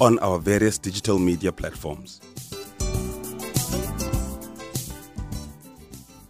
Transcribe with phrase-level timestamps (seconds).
[0.00, 2.20] on our various digital media platforms.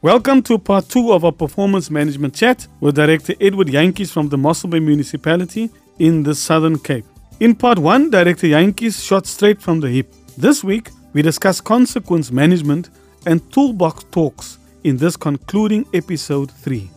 [0.00, 4.38] Welcome to part two of our performance management chat with Director Edward Jantjies from the
[4.38, 7.04] Mossel Bay Municipality in the Southern Cape.
[7.40, 10.12] In part one, Director Jantjies shot straight from the hip.
[10.36, 12.90] This week, we discuss consequence management
[13.26, 16.88] and toolbox talks in this concluding episode 3.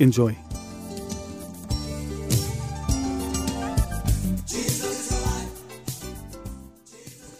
[0.00, 0.36] Enjoy.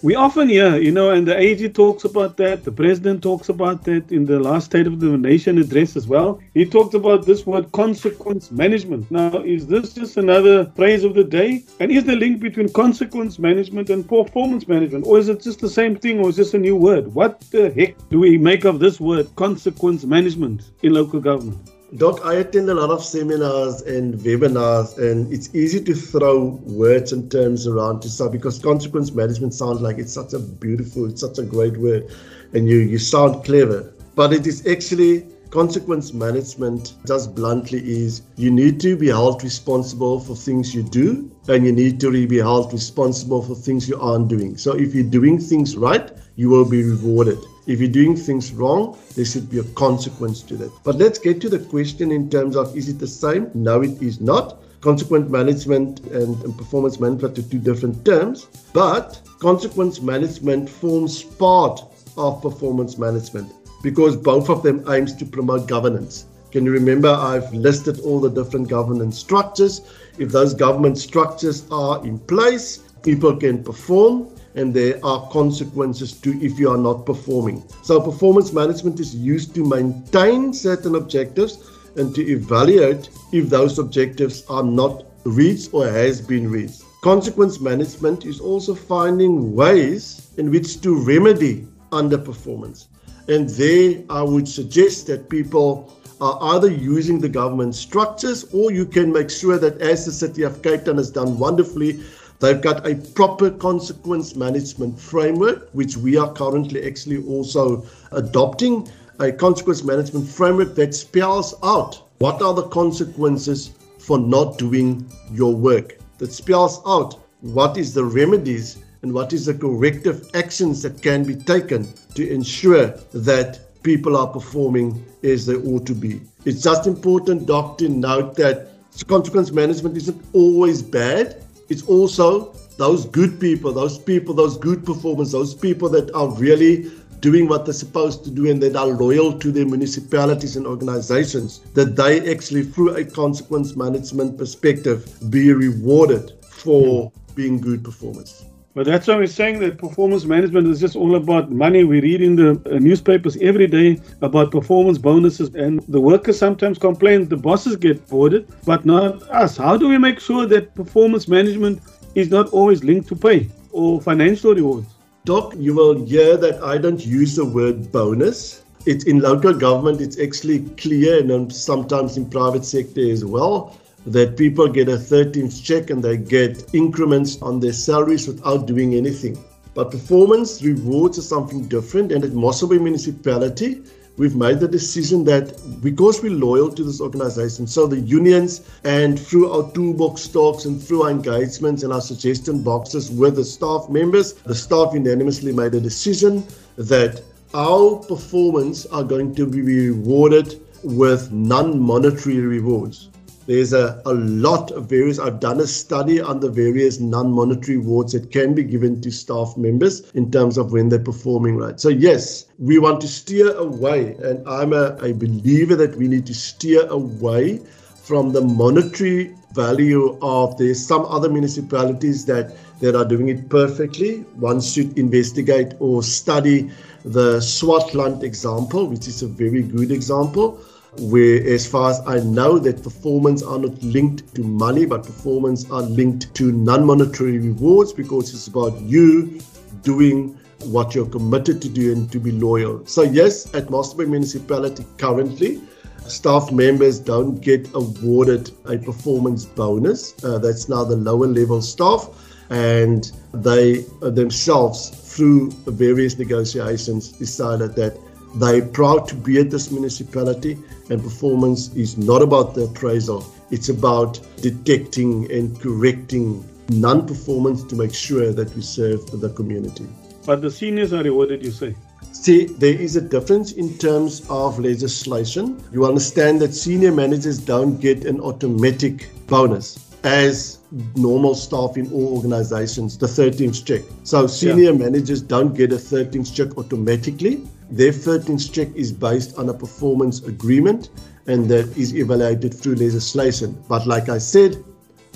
[0.00, 3.82] We often hear, you know, and the AG talks about that, the president talks about
[3.86, 6.40] that in the last State of the Nation address as well.
[6.54, 9.10] He talked about this word consequence management.
[9.10, 11.64] Now, is this just another phrase of the day?
[11.80, 15.04] And is the link between consequence management and performance management?
[15.04, 17.12] Or is it just the same thing or is this a new word?
[17.12, 21.58] What the heck do we make of this word consequence management in local government?
[21.96, 27.14] Doc, I attend a lot of seminars and webinars, and it's easy to throw words
[27.14, 31.22] and terms around to some because consequence management sounds like it's such a beautiful, it's
[31.22, 32.14] such a great word,
[32.52, 33.90] and you you sound clever.
[34.16, 40.20] But it is actually consequence management, just bluntly, is you need to be held responsible
[40.20, 44.28] for things you do, and you need to be held responsible for things you aren't
[44.28, 44.58] doing.
[44.58, 47.38] So if you're doing things right, you will be rewarded.
[47.68, 50.72] If you're doing things wrong, there should be a consequence to that.
[50.84, 53.50] But let's get to the question in terms of is it the same?
[53.52, 54.62] No, it is not.
[54.80, 61.82] Consequence management and, and performance management are two different terms, but consequence management forms part
[62.16, 66.24] of performance management because both of them aims to promote governance.
[66.50, 69.82] Can you remember I've listed all the different governance structures?
[70.16, 76.30] If those government structures are in place, people can perform and there are consequences to
[76.42, 77.62] if you are not performing.
[77.82, 84.44] So performance management is used to maintain certain objectives and to evaluate if those objectives
[84.48, 86.82] are not reached or has been reached.
[87.02, 92.86] Consequence management is also finding ways in which to remedy underperformance.
[93.28, 98.84] And there I would suggest that people are either using the government structures or you
[98.84, 102.00] can make sure that as the city of Cape Town has done wonderfully
[102.40, 108.88] They've got a proper consequence management framework, which we are currently actually also adopting
[109.18, 115.54] a consequence management framework that spells out what are the consequences for not doing your
[115.54, 121.02] work, that spells out what is the remedies and what is the corrective actions that
[121.02, 126.20] can be taken to ensure that people are performing as they ought to be.
[126.44, 128.68] It's just important, Doc, to note that
[129.06, 135.32] consequence management isn't always bad it's also those good people, those people, those good performers,
[135.32, 136.90] those people that are really
[137.20, 141.58] doing what they're supposed to do and that are loyal to their municipalities and organizations,
[141.74, 148.44] that they actually, through a consequence management perspective, be rewarded for being good performers.
[148.78, 151.82] But that's why we're saying that performance management is just all about money.
[151.82, 156.78] We read in the uh, newspapers every day about performance bonuses, and the workers sometimes
[156.78, 159.56] complain the bosses get voted, but not us.
[159.56, 161.82] How do we make sure that performance management
[162.14, 164.86] is not always linked to pay or financial rewards?
[165.24, 168.62] Doc, you will hear that I don't use the word bonus.
[168.86, 173.76] It's in local government, it's actually clear, and sometimes in private sector as well
[174.12, 178.94] that people get a 13th check and they get increments on their salaries without doing
[178.94, 179.42] anything.
[179.74, 182.10] But performance rewards are something different.
[182.12, 183.82] And at Mossel Bay Municipality,
[184.16, 189.20] we've made the decision that because we're loyal to this organization, so the unions and
[189.20, 193.88] through our toolbox talks and through our engagements and our suggestion boxes with the staff
[193.88, 196.44] members, the staff unanimously made a decision
[196.76, 197.22] that
[197.54, 203.08] our performance are going to be rewarded with non-monetary rewards.
[203.48, 207.78] There's a, a lot of various, I've done a study on the various non monetary
[207.78, 211.80] awards that can be given to staff members in terms of when they're performing right.
[211.80, 216.26] So, yes, we want to steer away, and I'm a, a believer that we need
[216.26, 217.62] to steer away
[218.02, 224.18] from the monetary value of there's some other municipalities that that are doing it perfectly
[224.36, 226.70] one should investigate or study
[227.04, 230.60] the swartland example which is a very good example
[230.98, 235.70] where as far as I know that performance are not linked to money but performance
[235.70, 239.40] are linked to non-monetary rewards because it's about you
[239.82, 242.84] doing what you're committed to do and to be loyal.
[242.86, 245.60] So, yes, at Mossel Bay Municipality currently,
[246.06, 250.14] staff members don't get awarded a performance bonus.
[250.24, 252.08] Uh, that's now the lower level staff,
[252.50, 257.96] and they uh, themselves, through various negotiations, decided that
[258.34, 260.58] they're proud to be at this municipality,
[260.90, 267.74] and performance is not about the appraisal, it's about detecting and correcting non performance to
[267.76, 269.86] make sure that we serve the community.
[270.26, 271.74] But the seniors are rewarded, you say?
[272.12, 275.62] See, there is a difference in terms of legislation.
[275.72, 280.58] You understand that senior managers don't get an automatic bonus as
[280.96, 283.82] normal staff in all organizations, the 13th check.
[284.04, 284.78] So senior yeah.
[284.78, 287.46] managers don't get a 13th check automatically.
[287.70, 290.90] Their 13th check is based on a performance agreement
[291.26, 293.62] and that is evaluated through legislation.
[293.68, 294.64] But like I said,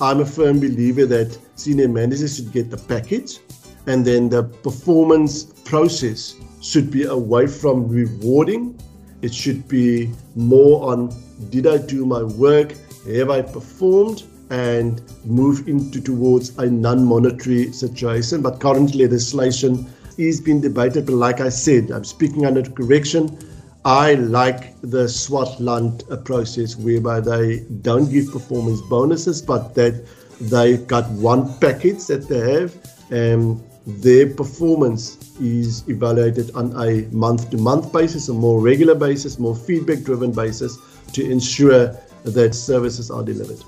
[0.01, 3.39] I'm a firm believer that senior managers should get the package
[3.87, 8.79] and then the performance process should be away from rewarding.
[9.23, 11.13] It should be more on
[11.51, 12.75] did I do my work?
[13.07, 14.25] Have I performed?
[14.51, 18.43] And move into towards a non-monetary situation.
[18.43, 19.87] But currently legislation
[20.19, 21.07] is being debated.
[21.07, 23.39] But like I said, I'm speaking under correction.
[23.85, 30.05] I like the Swartland process whereby they don't give performance bonuses, but that
[30.41, 32.75] they got one package that they have.
[33.13, 39.39] and their performance is evaluated on a month to month basis, a more regular basis,
[39.39, 40.79] more feedback driven basis
[41.13, 41.95] to ensure
[42.25, 43.59] that services are delivered.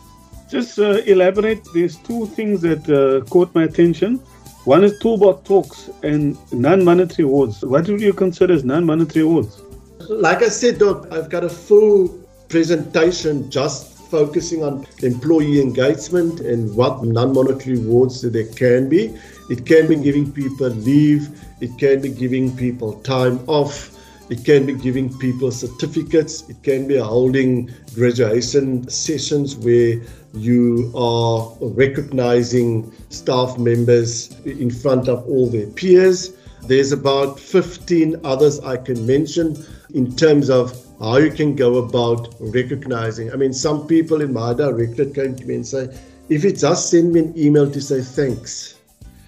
[0.49, 4.21] Just uh, elaborate, there's two things that uh, caught my attention.
[4.65, 7.63] One is toolbox talks and non monetary awards.
[7.63, 9.61] What would you consider as non monetary awards?
[10.09, 12.09] Like I said, Doc, I've got a full
[12.49, 19.15] presentation just focusing on employee engagement and what non monetary awards there can be.
[19.51, 21.29] It can be giving people leave,
[21.61, 23.94] it can be giving people time off,
[24.31, 30.01] it can be giving people certificates, it can be holding graduation sessions where
[30.33, 36.37] you are recognizing staff members in front of all their peers.
[36.67, 42.35] There's about 15 others I can mention in terms of how you can go about
[42.41, 43.33] recognizing.
[43.33, 45.95] I mean, some people in my directorate came to me and say,
[46.31, 48.75] if you just send me an email to say thanks,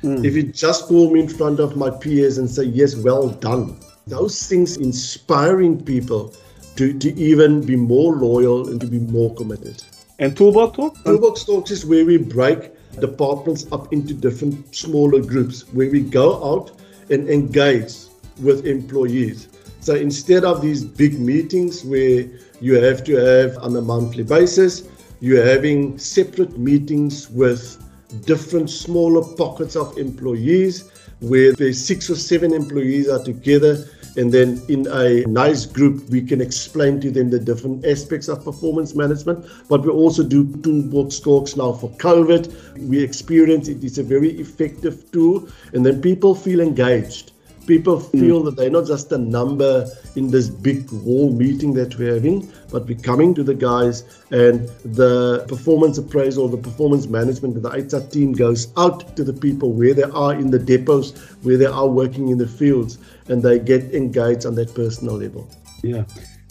[0.02, 0.24] Mm.
[0.24, 3.76] If you just call me in front of my peers and say, yes, well done,
[4.06, 6.32] those things inspiring people
[6.76, 9.82] to, to even be more loyal and to be more committed.
[10.20, 11.04] And Toolbox Talk?
[11.04, 12.70] Toolbox Talks is where we break
[13.00, 16.80] departments up into different smaller groups, where we go out
[17.10, 17.94] and engage
[18.40, 19.48] with employees.
[19.80, 22.26] So instead of these big meetings where
[22.60, 24.88] you have to have on a monthly basis,
[25.18, 27.82] you're having separate meetings with
[28.24, 34.62] different smaller pockets of employees where the six or seven employees are together and then
[34.68, 39.46] in a nice group we can explain to them the different aspects of performance management.
[39.68, 42.52] But we also do toolbox talks now for covid.
[42.78, 43.84] We experience it.
[43.84, 45.48] Is a very effective tool.
[45.72, 47.32] And then people feel engaged
[47.66, 48.20] people hmm.
[48.20, 48.44] feel mm.
[48.46, 52.86] that they're not just a number in this big wall meeting that we're having, but
[52.86, 58.32] we're coming to the guys and the performance appraisal, the performance management, the HR team
[58.32, 62.28] goes out to the people where they are in the depots, where they are working
[62.28, 65.48] in the fields, and they get engaged on that personal level.
[65.82, 66.04] Yeah.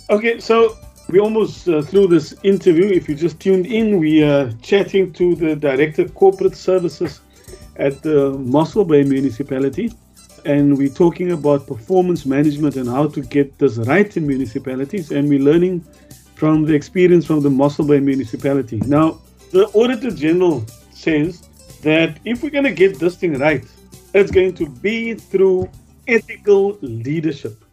[0.10, 0.78] Okay, so
[1.10, 2.86] we almost uh, through this interview.
[2.86, 7.22] If you just tuned in, we are chatting to the Director of Corporate Services
[7.78, 9.92] at the Mossel Bay Municipality
[10.46, 15.12] and we're talking about performance management and how to get this right in municipalities.
[15.12, 15.82] And we're learning
[16.36, 18.78] from the experience from the Mossel Bay municipality.
[18.86, 19.20] Now,
[19.52, 21.48] the Auditor General says
[21.82, 23.66] that if we're going to get this thing right,
[24.14, 25.70] it's going to be through
[26.08, 27.64] ethical leadership.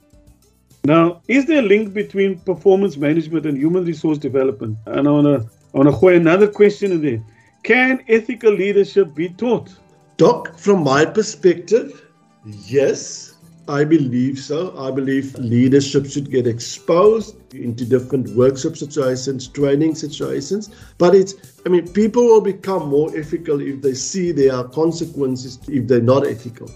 [0.85, 4.79] Now, is there a link between performance management and human resource development?
[4.87, 7.23] And I want to want to another question in there.
[7.63, 9.71] Can ethical leadership be taught?
[10.17, 12.02] Doc, from my perspective,
[12.45, 13.35] Yes,
[13.69, 14.77] I believe so.
[14.77, 20.71] I believe leadership should get exposed into different workshop situations, training situations.
[20.99, 21.35] But it's,
[21.65, 26.01] I mean, people will become more ethical if they see there are consequences if they're
[26.01, 26.69] not ethical.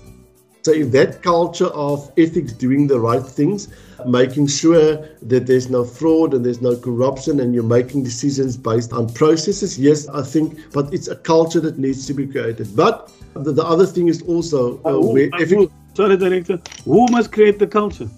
[0.62, 3.68] So if that culture of ethics, doing the right things,
[4.06, 8.92] making sure that there's no fraud and there's no corruption and you're making decisions based
[8.92, 12.74] on processes, yes, I think, but it's a culture that needs to be created.
[12.74, 13.12] But
[13.42, 17.58] the, the other thing is also uh, who, where, who, sorry, director, who must create
[17.58, 18.08] the culture?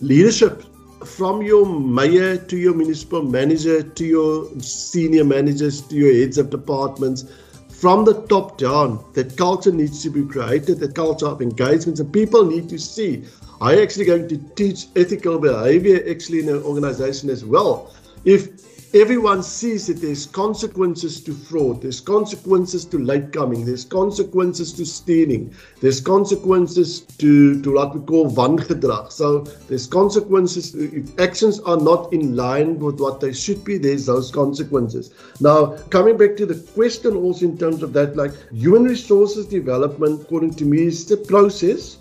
[0.00, 0.64] Leadership.
[1.04, 6.50] From your mayor to your municipal manager to your senior managers to your heads of
[6.50, 7.24] departments,
[7.68, 12.12] from the top down, that culture needs to be created, that culture of engagements, and
[12.12, 13.24] people need to see.
[13.60, 17.94] I actually going to teach ethical behavior actually in an organization as well.
[18.24, 24.72] If everyone sees that there's consequences to fraud, there's consequences to late coming, there's consequences
[24.72, 29.10] to stealing, there's consequences to, to what we call wangedrag.
[29.12, 34.06] So there's consequences if actions are not in line with what they should be, there's
[34.06, 35.12] those consequences.
[35.40, 40.22] Now, coming back to the question also in terms of that, like human resources development,
[40.22, 41.98] according to me, is the process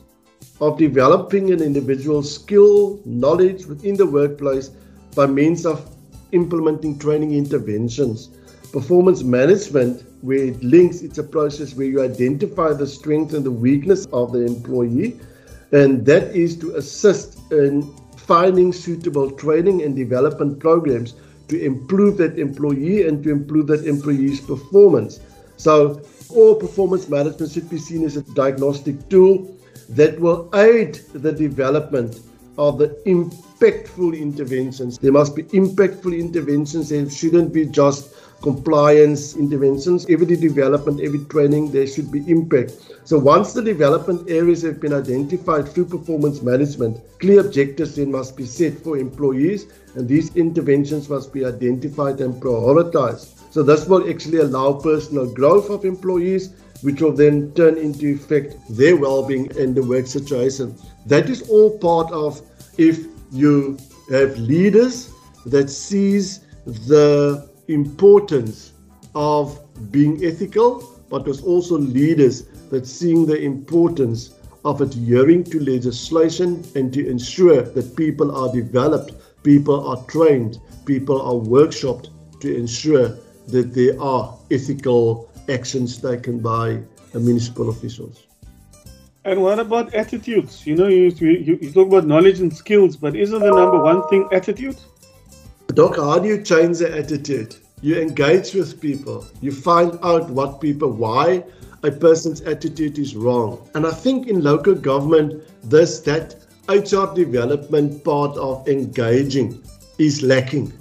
[0.61, 4.71] of developing an individual's skill, knowledge within the workplace
[5.15, 5.94] by means of
[6.31, 8.29] implementing training interventions.
[8.71, 13.51] Performance management, where it links, it's a process where you identify the strength and the
[13.51, 15.19] weakness of the employee,
[15.71, 17.83] and that is to assist in
[18.17, 21.13] finding suitable training and development programs
[21.47, 25.19] to improve that employee and to improve that employee's performance.
[25.57, 29.55] So, all performance management should be seen as a diagnostic tool
[29.89, 32.19] that will aid the development
[32.57, 32.99] of the
[33.55, 34.97] impactful interventions.
[34.97, 36.89] There must be impactful interventions.
[36.89, 40.05] There shouldn't be just compliance interventions.
[40.09, 42.73] Every development, every training, there should be impact.
[43.05, 48.35] So once the development areas have been identified through performance management, clear objectives then must
[48.35, 53.51] be set for employees, and these interventions must be identified and prioritized.
[53.51, 56.49] So this will actually allow personal growth of employees,
[56.81, 60.75] which will then turn into effect their well-being and the work situation.
[61.05, 62.41] That is all part of
[62.77, 63.77] if you
[64.09, 65.11] have leaders
[65.45, 68.73] that sees the importance
[69.13, 69.59] of
[69.91, 74.33] being ethical, but there's also leaders that seeing the importance
[74.65, 79.13] of adhering to legislation and to ensure that people are developed,
[79.43, 82.09] people are trained, people are workshopped
[82.41, 83.09] to ensure
[83.47, 86.81] that there are ethical actions taken by
[87.13, 88.25] municipal officials.
[89.25, 90.67] And what about attitudes?
[90.67, 94.07] You know, you, you, you talk about knowledge and skills, but isn't the number one
[94.07, 94.77] thing attitude?
[95.69, 97.55] Doc, how do you change the attitude?
[97.81, 99.25] You engage with people.
[99.41, 101.43] You find out what people, why
[101.81, 103.67] a person's attitude is wrong.
[103.73, 106.35] And I think in local government, this, that
[106.69, 109.63] HR development part of engaging
[109.97, 110.71] is lacking.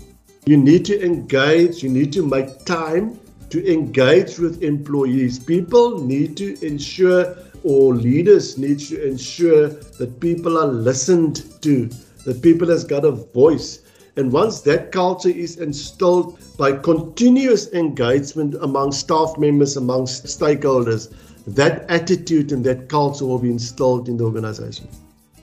[0.45, 5.39] You need to engage, you need to make time to engage with employees.
[5.39, 11.87] People need to ensure or leaders need to ensure that people are listened to,
[12.27, 13.81] that people has got a voice.
[14.17, 21.13] And once that culture is instilled by continuous engagement among staff members, amongst stakeholders,
[21.47, 24.89] that attitude and that culture will be installed in the organization.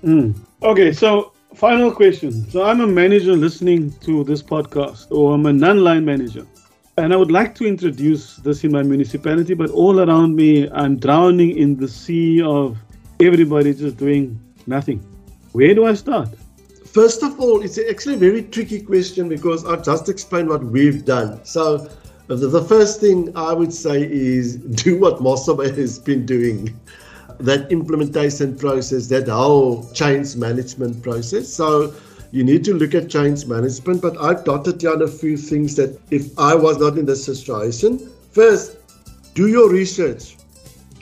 [0.03, 0.35] Mm.
[0.63, 2.49] Okay, so final question.
[2.49, 6.47] So I'm a manager listening to this podcast, or I'm a non-line manager.
[6.97, 10.97] And I would like to introduce this in my municipality, but all around me, I'm
[10.97, 12.77] drowning in the sea of
[13.21, 14.99] everybody just doing nothing.
[15.53, 16.29] Where do I start?
[16.85, 21.05] First of all, it's actually a very tricky question because I've just explained what we've
[21.05, 21.39] done.
[21.45, 21.89] So,
[22.29, 26.77] uh, the first thing I would say is do what Mossel Bay has been doing
[27.39, 31.47] that implementation process, that whole change management process.
[31.47, 31.93] So,
[32.31, 34.01] you need to look at change management.
[34.01, 38.09] But I've dotted down a few things that if I was not in this situation,
[38.31, 38.77] first,
[39.33, 40.37] do your research,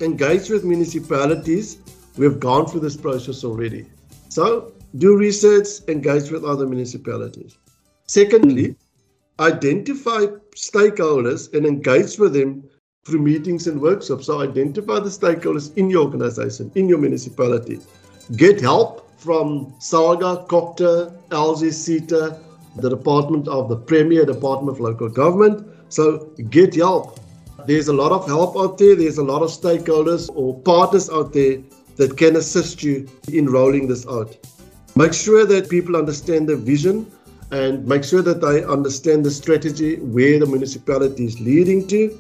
[0.02, 1.78] engage with municipalities.
[2.18, 3.86] We've gone through this process already.
[4.30, 7.58] So do research, engage with other municipalities.
[8.08, 8.76] Secondly,
[9.40, 12.64] identify stakeholders and engage with them
[13.06, 14.26] through meetings and workshops.
[14.26, 17.80] So identify the stakeholders in your organization, in your municipality.
[18.36, 22.40] Get help from SALGA, COGTA, LGSETA,
[22.78, 25.68] the Department of the Premier, Department of Local Government.
[25.90, 27.20] So get help.
[27.68, 28.96] There's a lot of help out there.
[28.96, 31.60] There's a lot of stakeholders or partners out there
[31.98, 34.38] that can assist you in rolling this out.
[34.96, 37.12] Make sure that people understand the vision
[37.52, 42.18] and make sure that they understand the strategy where the municipality is leading to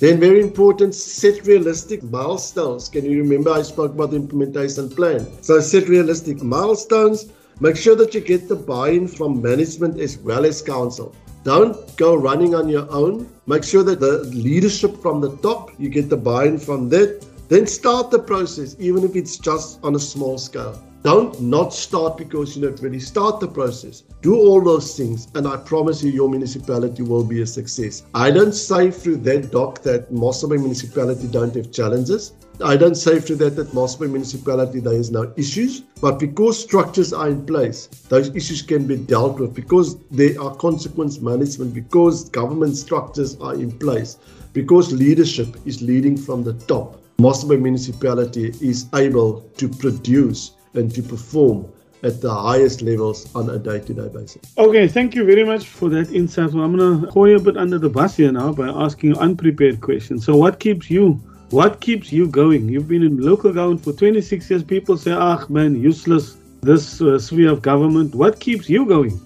[0.00, 2.88] then, very important, set realistic milestones.
[2.88, 5.26] Can you remember I spoke about the implementation plan?
[5.42, 7.26] So, set realistic milestones.
[7.60, 11.14] Make sure that you get the buy in from management as well as council.
[11.44, 13.28] Don't go running on your own.
[13.46, 17.22] Make sure that the leadership from the top, you get the buy in from that.
[17.50, 20.82] Then start the process, even if it's just on a small scale.
[21.02, 23.00] Don't not start because you're not ready.
[23.00, 24.02] Start the process.
[24.20, 28.02] Do all those things, and I promise you, your municipality will be a success.
[28.14, 32.32] I don't say through that doc that Mossel Bay municipality don't have challenges.
[32.62, 36.62] I don't say through that that Mossel Bay municipality there is no issues, but because
[36.62, 41.72] structures are in place, those issues can be dealt with because there are consequence management,
[41.72, 44.18] because government structures are in place.
[44.52, 51.02] because leadership is leading from the top, Mossel municipality is able to produce and to
[51.02, 51.66] perform
[52.02, 54.42] at the highest levels on a day-to-day basis.
[54.56, 56.52] Okay, thank you very much for that insight.
[56.52, 59.18] Well, I'm going to throw you a bit under the bus here now by asking
[59.18, 60.24] unprepared questions.
[60.24, 61.20] So, what keeps you?
[61.50, 62.68] What keeps you going?
[62.68, 64.62] You've been in local government for 26 years.
[64.62, 68.14] People say, "Ah, man, useless." This uh, sphere of government.
[68.14, 69.18] What keeps you going?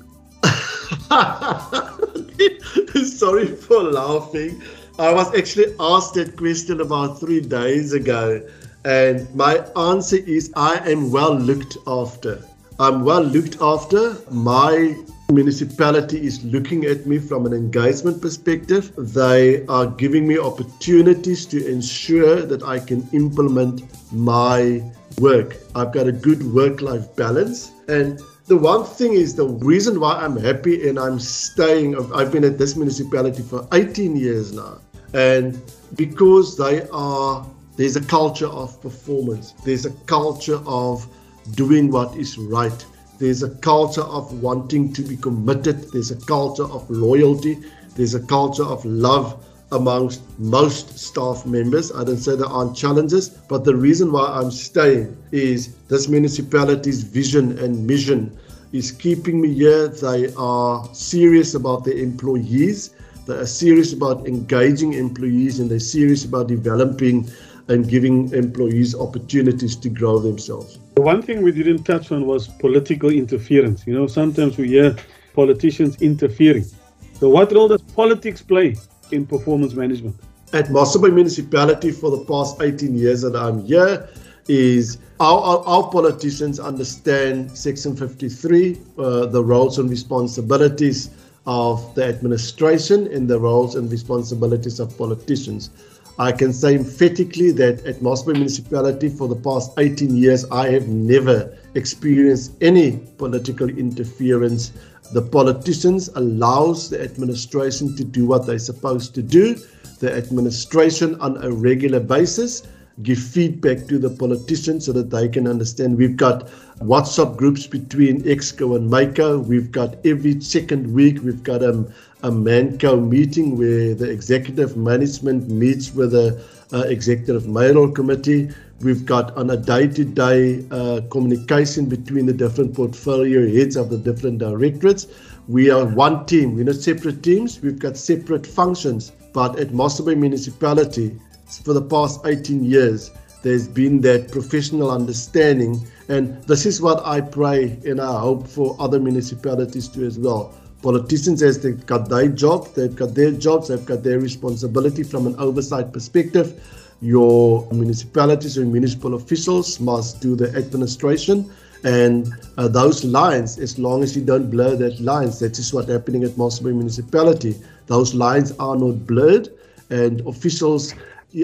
[3.05, 4.63] Sorry for laughing.
[5.01, 8.41] I was actually asked that question about three days ago,
[8.85, 12.45] and my answer is I am well looked after.
[12.79, 14.17] I'm well looked after.
[14.31, 14.97] My
[15.31, 18.93] municipality is looking at me from an engagement perspective.
[18.97, 24.83] They are giving me opportunities to ensure that I can implement my
[25.19, 25.57] work.
[25.75, 27.73] I've got a good work life balance.
[27.89, 32.45] And the one thing is the reason why I'm happy and I'm staying, I've been
[32.45, 34.79] at this municipality for 18 years now.
[35.15, 35.61] And
[35.95, 41.07] because they are, there's a culture of performance, there's a culture of
[41.53, 42.87] doing what is right.
[43.19, 45.93] There's a culture of wanting to be committed.
[45.93, 47.59] There's a culture of loyalty.
[47.97, 51.93] There's a culture of love amongst most staff members.
[51.93, 57.03] I don't say there aren't challenges, but the reason why I'm staying is this municipality's
[57.03, 58.37] vision and mission
[58.73, 59.89] is keeping me here.
[59.89, 62.91] They are serious about their employees.
[63.27, 67.31] They are serious about engaging employees and they're serious about developing
[67.69, 70.79] and giving employees opportunities to grow themselves.
[70.97, 73.87] The one thing we didn't touch on was political interference.
[73.87, 74.97] You know, sometimes we hear
[75.35, 76.67] politicians interfering.
[77.15, 78.77] So, what role does politics play
[79.11, 80.17] in performance management?
[80.53, 84.09] At Mossel Municipality for the past 18 years that I'm here,
[84.49, 91.11] is our, our, our politicians understand Section 53, uh, the roles and responsibilities
[91.47, 95.71] of the administration, and the roles and responsibilities of politicians.
[96.19, 100.87] I can say emphatically that at Mossel Municipality for the past 18 years, I have
[100.87, 104.73] never experienced any political interference.
[105.13, 109.57] The politicians allows the administration to do what they're supposed to do.
[109.99, 112.63] The administration on a regular basis
[113.03, 115.99] give feedback to the politicians so that they can understand.
[115.99, 116.47] We've got
[116.79, 119.45] WhatsApp groups between Exco and Mayco.
[119.45, 121.93] We've got every second week, we've got um,
[122.25, 128.49] a Manco meeting where the executive management meets with the uh, executive mayoral committee.
[128.81, 134.39] We've got on a day-to-day uh, communication between the different portfolio heads of the different
[134.39, 135.07] directorates.
[135.49, 136.57] We are one team.
[136.57, 137.61] We're not separate teams.
[137.61, 139.13] We've got separate functions.
[139.35, 141.21] But at Mossel Bay Municipality,
[141.63, 143.11] for the past 18 years,
[143.43, 145.87] there's been that professional understanding.
[146.09, 150.55] And this is what I pray and I hope for other municipalities too as well.
[150.85, 155.27] Politicians, as they've got their job, they've got their jobs, they've got their responsibility from
[155.27, 156.63] an oversight perspective.
[157.01, 161.51] Your municipalities and municipal officials must do the administration.
[161.85, 165.89] And uh, those lines, as long as you don't blur that lines, that is what's
[165.89, 167.55] happening at Bay Municipality.
[167.87, 169.49] Those lines are not blurred,
[169.89, 170.95] and officials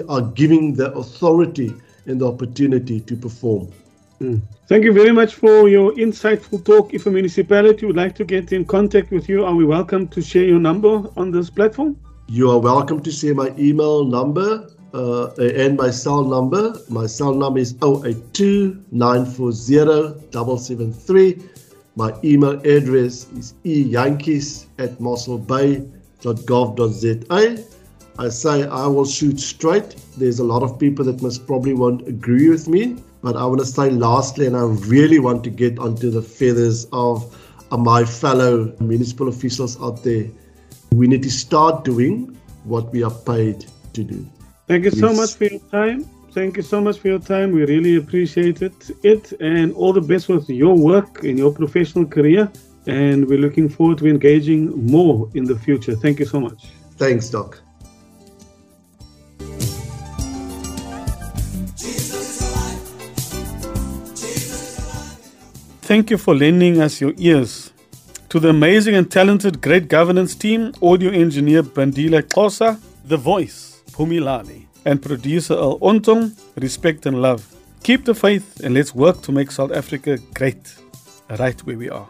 [0.07, 1.73] are giving the authority
[2.05, 3.71] and the opportunity to perform.
[4.21, 4.39] Mm.
[4.67, 6.93] Thank you very much for your insightful talk.
[6.93, 10.21] If a municipality would like to get in contact with you, are we welcome to
[10.21, 11.97] share your number on this platform?
[12.27, 16.75] You are welcome to share my email number uh, and my cell number.
[16.87, 21.41] My cell number is 082 940
[21.95, 27.63] My email address is ejantjies at mosselbay.gov.za.
[28.19, 29.95] I say I will shoot straight.
[30.15, 33.59] There's a lot of people that must probably won't agree with me, but I want
[33.59, 37.35] to say lastly, and I really want to get onto the feathers of
[37.71, 40.27] uh, my fellow municipal officials out there.
[40.91, 44.27] We need to start doing what we are paid to do.
[44.67, 46.05] Thank you so much for your time.
[46.31, 47.51] Thank you so much for your time.
[47.51, 48.89] We really appreciate it.
[49.03, 52.49] It and all the best with your work in your professional career.
[52.87, 55.95] And we're looking forward to engaging more in the future.
[55.95, 56.69] Thank you so much.
[56.97, 57.61] Thanks, Doc.
[65.91, 67.73] Thank you for lending us your ears.
[68.29, 74.67] To the amazing and talented Great Governance team, audio engineer Bandila Kosa, the voice, Pumilali,
[74.85, 77.45] and producer Al Ontong, respect and love.
[77.83, 80.73] Keep the faith and let's work to make South Africa great,
[81.37, 82.07] right where we are.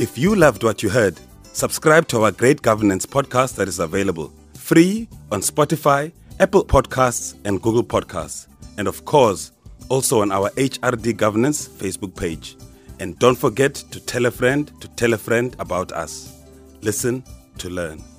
[0.00, 1.20] If you loved what you heard,
[1.52, 7.62] subscribe to our Great Governance podcast that is available free on Spotify, Apple Podcasts, and
[7.62, 8.48] Google Podcasts.
[8.76, 9.52] And of course,
[9.90, 12.56] also on our HRD Governance Facebook page.
[13.00, 16.32] And don't forget to tell a friend to tell a friend about us.
[16.80, 17.22] Listen
[17.58, 18.09] to learn.